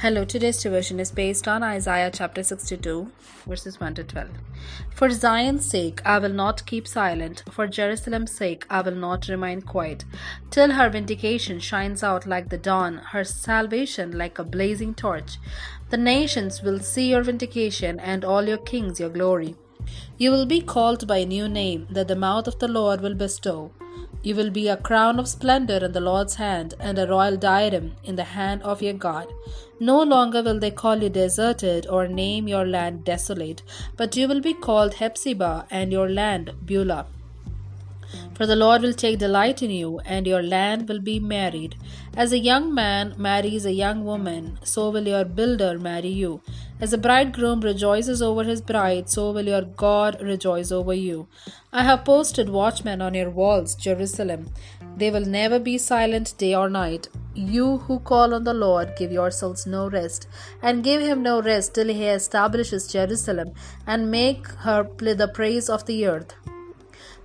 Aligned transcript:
Hello, 0.00 0.26
today's 0.26 0.62
devotion 0.62 1.00
is 1.00 1.10
based 1.10 1.48
on 1.48 1.62
Isaiah 1.62 2.10
chapter 2.12 2.42
62, 2.42 3.10
verses 3.46 3.80
1 3.80 3.94
to 3.94 4.04
12. 4.04 4.28
For 4.94 5.08
Zion's 5.08 5.64
sake, 5.64 6.02
I 6.04 6.18
will 6.18 6.34
not 6.34 6.66
keep 6.66 6.86
silent. 6.86 7.42
For 7.50 7.66
Jerusalem's 7.66 8.32
sake, 8.32 8.66
I 8.68 8.82
will 8.82 8.94
not 8.94 9.26
remain 9.28 9.62
quiet. 9.62 10.04
Till 10.50 10.72
her 10.72 10.90
vindication 10.90 11.60
shines 11.60 12.02
out 12.02 12.26
like 12.26 12.50
the 12.50 12.58
dawn, 12.58 12.98
her 13.12 13.24
salvation 13.24 14.18
like 14.18 14.38
a 14.38 14.44
blazing 14.44 14.92
torch. 14.92 15.38
The 15.88 15.96
nations 15.96 16.62
will 16.62 16.80
see 16.80 17.08
your 17.08 17.22
vindication, 17.22 17.98
and 17.98 18.22
all 18.22 18.46
your 18.46 18.58
kings 18.58 19.00
your 19.00 19.08
glory. 19.08 19.56
You 20.18 20.30
will 20.30 20.46
be 20.46 20.60
called 20.60 21.06
by 21.06 21.18
a 21.18 21.26
new 21.26 21.48
name 21.48 21.86
that 21.90 22.08
the 22.08 22.16
mouth 22.16 22.46
of 22.46 22.58
the 22.58 22.68
Lord 22.68 23.00
will 23.00 23.14
bestow. 23.14 23.70
You 24.22 24.34
will 24.34 24.50
be 24.50 24.66
a 24.68 24.76
crown 24.76 25.18
of 25.20 25.28
splendor 25.28 25.84
in 25.84 25.92
the 25.92 26.00
Lord's 26.00 26.34
hand, 26.34 26.74
and 26.80 26.98
a 26.98 27.06
royal 27.06 27.36
diadem 27.36 27.94
in 28.02 28.16
the 28.16 28.24
hand 28.24 28.62
of 28.62 28.82
your 28.82 28.94
God. 28.94 29.26
No 29.78 30.02
longer 30.02 30.42
will 30.42 30.58
they 30.58 30.70
call 30.70 31.02
you 31.02 31.08
deserted 31.08 31.86
or 31.86 32.08
name 32.08 32.48
your 32.48 32.66
land 32.66 33.04
desolate, 33.04 33.62
but 33.96 34.16
you 34.16 34.26
will 34.26 34.40
be 34.40 34.54
called 34.54 34.94
Hephzibah, 34.94 35.66
and 35.70 35.92
your 35.92 36.08
land 36.08 36.52
Beulah. 36.64 37.06
For 38.34 38.46
the 38.46 38.56
Lord 38.56 38.82
will 38.82 38.94
take 38.94 39.18
delight 39.18 39.62
in 39.62 39.70
you, 39.70 40.00
and 40.04 40.26
your 40.26 40.42
land 40.42 40.88
will 40.88 41.00
be 41.00 41.18
married. 41.20 41.76
As 42.16 42.32
a 42.32 42.38
young 42.38 42.74
man 42.74 43.14
marries 43.16 43.66
a 43.66 43.72
young 43.72 44.04
woman, 44.04 44.58
so 44.62 44.90
will 44.90 45.06
your 45.06 45.24
builder 45.24 45.78
marry 45.78 46.08
you. 46.08 46.40
As 46.78 46.92
a 46.92 46.98
bridegroom 46.98 47.62
rejoices 47.62 48.20
over 48.20 48.44
his 48.44 48.60
bride, 48.60 49.08
so 49.08 49.30
will 49.30 49.46
your 49.46 49.62
God 49.62 50.20
rejoice 50.20 50.70
over 50.70 50.92
you. 50.92 51.26
I 51.72 51.84
have 51.84 52.04
posted 52.04 52.50
watchmen 52.50 53.00
on 53.00 53.14
your 53.14 53.30
walls, 53.30 53.74
Jerusalem. 53.74 54.50
They 54.94 55.10
will 55.10 55.24
never 55.24 55.58
be 55.58 55.78
silent 55.78 56.34
day 56.36 56.54
or 56.54 56.68
night. 56.68 57.08
You 57.34 57.78
who 57.78 57.98
call 58.00 58.34
on 58.34 58.44
the 58.44 58.52
Lord, 58.52 58.94
give 58.96 59.10
yourselves 59.10 59.66
no 59.66 59.88
rest, 59.88 60.28
and 60.62 60.84
give 60.84 61.00
him 61.00 61.22
no 61.22 61.40
rest 61.40 61.74
till 61.74 61.88
he 61.88 62.04
establishes 62.04 62.92
Jerusalem 62.92 63.52
and 63.86 64.10
make 64.10 64.46
her 64.46 64.86
the 64.98 65.28
praise 65.32 65.70
of 65.70 65.86
the 65.86 66.06
earth. 66.06 66.34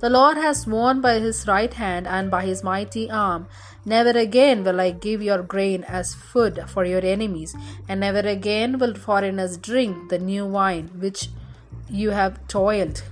The 0.00 0.10
Lord 0.10 0.38
has 0.38 0.62
sworn 0.62 1.00
by 1.00 1.18
his 1.18 1.46
right 1.46 1.72
hand 1.72 2.06
and 2.06 2.30
by 2.30 2.46
his 2.46 2.62
mighty 2.64 3.10
arm 3.10 3.46
Never 3.84 4.10
again 4.10 4.62
will 4.62 4.78
I 4.78 4.90
give 4.90 5.22
your 5.22 5.42
grain 5.42 5.84
as 5.84 6.14
food 6.14 6.62
for 6.66 6.84
your 6.84 7.04
enemies, 7.04 7.56
and 7.88 8.00
never 8.00 8.18
again 8.18 8.78
will 8.78 8.94
foreigners 8.94 9.56
drink 9.56 10.10
the 10.10 10.18
new 10.18 10.44
wine 10.44 10.90
which 10.98 11.30
you 11.88 12.10
have 12.10 12.46
toiled. 12.46 13.02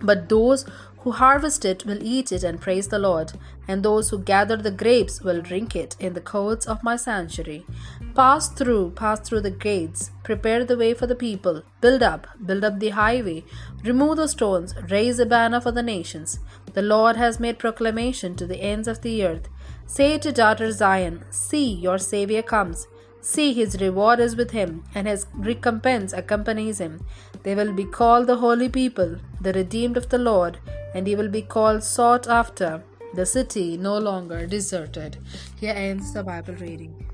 But 0.00 0.30
those 0.30 0.64
who 1.00 1.12
harvest 1.12 1.66
it 1.66 1.84
will 1.84 2.02
eat 2.02 2.32
it 2.32 2.42
and 2.42 2.58
praise 2.58 2.88
the 2.88 2.98
Lord, 2.98 3.32
and 3.68 3.82
those 3.82 4.08
who 4.08 4.18
gather 4.18 4.56
the 4.56 4.70
grapes 4.70 5.20
will 5.20 5.42
drink 5.42 5.76
it 5.76 5.94
in 6.00 6.14
the 6.14 6.22
courts 6.22 6.64
of 6.66 6.82
my 6.82 6.96
sanctuary. 6.96 7.66
Pass 8.14 8.48
through, 8.48 8.90
pass 8.90 9.20
through 9.20 9.42
the 9.42 9.50
gates, 9.50 10.10
prepare 10.24 10.64
the 10.64 10.76
way 10.76 10.94
for 10.94 11.06
the 11.06 11.14
people, 11.14 11.62
build 11.80 12.02
up, 12.02 12.26
build 12.44 12.64
up 12.64 12.80
the 12.80 12.90
highway, 12.90 13.44
remove 13.84 14.16
the 14.16 14.26
stones, 14.26 14.74
raise 14.90 15.18
a 15.18 15.26
banner 15.26 15.60
for 15.60 15.70
the 15.70 15.82
nations. 15.82 16.40
The 16.74 16.82
Lord 16.82 17.16
has 17.16 17.38
made 17.40 17.58
proclamation 17.58 18.34
to 18.36 18.46
the 18.46 18.60
ends 18.60 18.88
of 18.88 19.02
the 19.02 19.24
earth. 19.24 19.48
Say 19.86 20.18
to 20.18 20.32
daughter 20.32 20.72
Zion, 20.72 21.24
See, 21.30 21.72
your 21.72 21.98
Savior 21.98 22.42
comes. 22.42 22.88
See, 23.20 23.52
his 23.52 23.80
reward 23.80 24.18
is 24.18 24.34
with 24.34 24.50
him, 24.50 24.84
and 24.94 25.06
his 25.06 25.26
recompense 25.34 26.12
accompanies 26.12 26.80
him. 26.80 27.04
They 27.42 27.54
will 27.54 27.72
be 27.72 27.84
called 27.84 28.26
the 28.26 28.36
holy 28.36 28.68
people, 28.68 29.16
the 29.40 29.52
redeemed 29.52 29.96
of 29.96 30.08
the 30.08 30.18
Lord, 30.18 30.58
and 30.94 31.06
he 31.06 31.14
will 31.14 31.28
be 31.28 31.42
called 31.42 31.84
sought 31.84 32.26
after, 32.28 32.82
the 33.14 33.26
city 33.26 33.76
no 33.76 33.98
longer 33.98 34.46
deserted. 34.46 35.18
Here 35.58 35.74
ends 35.74 36.12
the 36.12 36.22
Bible 36.22 36.54
reading. 36.54 37.09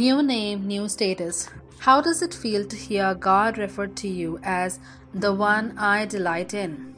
New 0.00 0.22
name, 0.22 0.66
new 0.66 0.88
status. 0.88 1.50
How 1.80 2.00
does 2.00 2.22
it 2.22 2.32
feel 2.32 2.64
to 2.64 2.74
hear 2.74 3.14
God 3.14 3.58
referred 3.58 3.96
to 3.96 4.08
you 4.08 4.40
as 4.42 4.78
the 5.12 5.34
one 5.34 5.76
I 5.76 6.06
delight 6.06 6.54
in? 6.54 6.94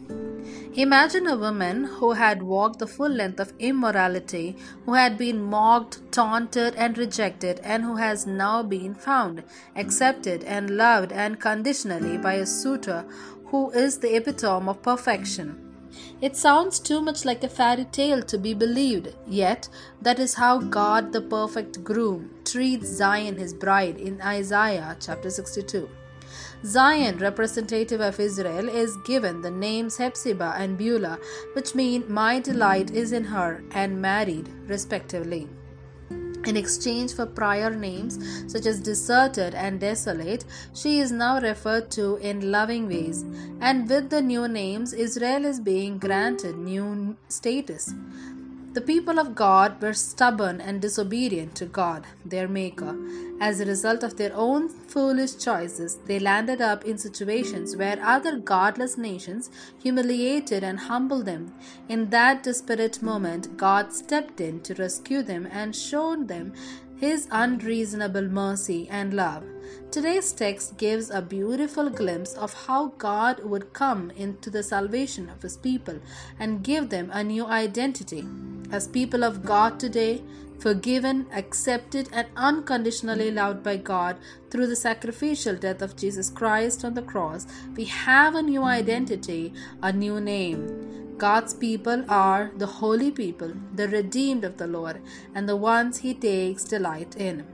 Imagine 0.74 1.26
a 1.26 1.36
woman 1.36 1.82
who 1.82 2.12
had 2.12 2.44
walked 2.44 2.78
the 2.78 2.86
full 2.86 3.08
length 3.08 3.40
of 3.40 3.54
immorality, 3.58 4.56
who 4.84 4.94
had 4.94 5.18
been 5.18 5.42
mocked, 5.42 6.12
taunted, 6.12 6.76
and 6.76 6.96
rejected, 6.96 7.58
and 7.64 7.82
who 7.82 7.96
has 7.96 8.24
now 8.24 8.62
been 8.62 8.94
found, 8.94 9.42
accepted, 9.74 10.44
and 10.44 10.70
loved 10.70 11.12
unconditionally 11.12 12.18
by 12.18 12.34
a 12.34 12.46
suitor 12.46 13.04
who 13.46 13.72
is 13.72 13.98
the 13.98 14.14
epitome 14.14 14.68
of 14.68 14.80
perfection. 14.80 15.61
It 16.20 16.36
sounds 16.36 16.78
too 16.78 17.00
much 17.00 17.24
like 17.24 17.42
a 17.44 17.48
fairy 17.48 17.84
tale 17.84 18.22
to 18.22 18.38
be 18.38 18.54
believed, 18.54 19.14
yet, 19.26 19.68
that 20.00 20.18
is 20.18 20.34
how 20.34 20.58
God, 20.58 21.12
the 21.12 21.20
perfect 21.20 21.82
groom, 21.84 22.30
treats 22.44 22.86
Zion, 22.86 23.36
his 23.36 23.54
bride, 23.54 23.98
in 23.98 24.20
Isaiah 24.22 24.96
chapter 25.00 25.30
62. 25.30 25.88
Zion, 26.64 27.18
representative 27.18 28.00
of 28.00 28.20
Israel, 28.20 28.68
is 28.68 28.96
given 29.04 29.42
the 29.42 29.50
names 29.50 29.98
Hephzibah 29.98 30.54
and 30.56 30.78
Beulah, 30.78 31.18
which 31.54 31.74
mean 31.74 32.04
my 32.08 32.38
delight 32.38 32.90
is 32.90 33.12
in 33.12 33.24
her, 33.24 33.64
and 33.72 34.00
married, 34.00 34.48
respectively. 34.66 35.48
In 36.44 36.56
exchange 36.56 37.14
for 37.14 37.24
prior 37.24 37.70
names 37.70 38.18
such 38.50 38.66
as 38.66 38.80
deserted 38.80 39.54
and 39.54 39.78
desolate, 39.78 40.44
she 40.74 40.98
is 40.98 41.12
now 41.12 41.40
referred 41.40 41.90
to 41.92 42.16
in 42.16 42.50
loving 42.50 42.88
ways. 42.88 43.24
And 43.60 43.88
with 43.88 44.10
the 44.10 44.20
new 44.20 44.48
names, 44.48 44.92
Israel 44.92 45.44
is 45.44 45.60
being 45.60 45.98
granted 45.98 46.56
new 46.58 47.16
status. 47.28 47.94
The 48.74 48.80
people 48.80 49.18
of 49.18 49.34
God 49.34 49.82
were 49.82 49.92
stubborn 49.92 50.58
and 50.58 50.80
disobedient 50.80 51.54
to 51.56 51.66
God, 51.66 52.06
their 52.24 52.48
Maker. 52.48 52.96
As 53.38 53.60
a 53.60 53.66
result 53.66 54.02
of 54.02 54.16
their 54.16 54.32
own 54.34 54.70
foolish 54.70 55.36
choices, 55.36 55.98
they 56.06 56.18
landed 56.18 56.62
up 56.62 56.86
in 56.86 56.96
situations 56.96 57.76
where 57.76 58.02
other 58.02 58.38
godless 58.38 58.96
nations 58.96 59.50
humiliated 59.82 60.64
and 60.64 60.80
humbled 60.80 61.26
them. 61.26 61.52
In 61.90 62.08
that 62.08 62.44
desperate 62.44 63.02
moment, 63.02 63.58
God 63.58 63.92
stepped 63.92 64.40
in 64.40 64.60
to 64.62 64.74
rescue 64.76 65.22
them 65.22 65.46
and 65.52 65.76
showed 65.76 66.28
them 66.28 66.54
his 66.96 67.28
unreasonable 67.30 68.28
mercy 68.28 68.88
and 68.88 69.12
love. 69.12 69.44
Today's 69.90 70.32
text 70.32 70.78
gives 70.78 71.10
a 71.10 71.20
beautiful 71.20 71.90
glimpse 71.90 72.32
of 72.34 72.54
how 72.66 72.94
God 72.96 73.44
would 73.44 73.74
come 73.74 74.10
into 74.12 74.48
the 74.48 74.62
salvation 74.62 75.28
of 75.28 75.42
his 75.42 75.58
people 75.58 76.00
and 76.38 76.62
give 76.62 76.88
them 76.88 77.10
a 77.12 77.22
new 77.22 77.44
identity. 77.44 78.24
As 78.72 78.88
people 78.88 79.22
of 79.22 79.44
God 79.44 79.78
today, 79.78 80.22
forgiven, 80.58 81.26
accepted, 81.34 82.08
and 82.10 82.26
unconditionally 82.36 83.30
loved 83.30 83.62
by 83.62 83.76
God 83.76 84.16
through 84.48 84.66
the 84.66 84.76
sacrificial 84.76 85.56
death 85.56 85.82
of 85.82 85.94
Jesus 85.94 86.30
Christ 86.30 86.82
on 86.82 86.94
the 86.94 87.02
cross, 87.02 87.46
we 87.76 87.84
have 87.84 88.34
a 88.34 88.40
new 88.40 88.62
identity, 88.62 89.52
a 89.82 89.92
new 89.92 90.20
name. 90.20 91.16
God's 91.18 91.52
people 91.52 92.06
are 92.08 92.50
the 92.56 92.66
holy 92.66 93.10
people, 93.10 93.52
the 93.74 93.88
redeemed 93.88 94.42
of 94.42 94.56
the 94.56 94.66
Lord, 94.66 95.02
and 95.34 95.46
the 95.46 95.56
ones 95.56 95.98
He 95.98 96.14
takes 96.14 96.64
delight 96.64 97.14
in. 97.16 97.44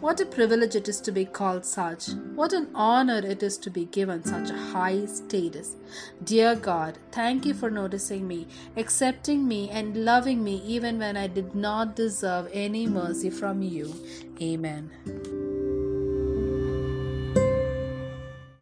What 0.00 0.20
a 0.20 0.26
privilege 0.26 0.74
it 0.74 0.88
is 0.88 1.00
to 1.02 1.12
be 1.12 1.24
called 1.24 1.64
such. 1.64 2.08
What 2.34 2.52
an 2.52 2.68
honor 2.74 3.18
it 3.24 3.42
is 3.42 3.58
to 3.58 3.70
be 3.70 3.84
given 3.86 4.24
such 4.24 4.50
a 4.50 4.56
high 4.56 5.06
status. 5.06 5.76
Dear 6.22 6.56
God, 6.56 6.98
thank 7.12 7.46
you 7.46 7.54
for 7.54 7.70
noticing 7.70 8.26
me, 8.26 8.46
accepting 8.76 9.46
me, 9.46 9.70
and 9.70 10.04
loving 10.04 10.42
me 10.42 10.62
even 10.64 10.98
when 10.98 11.16
I 11.16 11.26
did 11.26 11.54
not 11.54 11.96
deserve 11.96 12.48
any 12.52 12.86
mercy 12.86 13.30
from 13.30 13.62
you. 13.62 13.94
Amen. 14.40 15.43